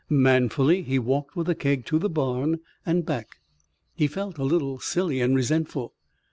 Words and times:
Manfully 0.09 0.81
he 0.81 0.97
walked 0.97 1.35
with 1.35 1.45
the 1.45 1.53
keg 1.53 1.85
to 1.85 1.99
the 1.99 2.09
barn 2.09 2.59
and 2.87 3.05
back. 3.05 3.35
He 3.93 4.07
felt 4.07 4.39
a 4.39 4.43
little 4.43 4.79
silly 4.79 5.21
and 5.21 5.35
resentful. 5.35 5.93